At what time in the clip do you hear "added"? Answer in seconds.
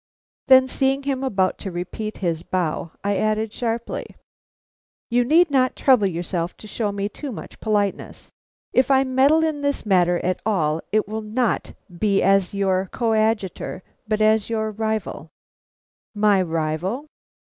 3.17-3.53